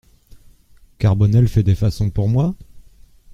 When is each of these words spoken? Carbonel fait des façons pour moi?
Carbonel 0.97 1.47
fait 1.47 1.61
des 1.61 1.75
façons 1.75 2.09
pour 2.09 2.27
moi? 2.27 2.55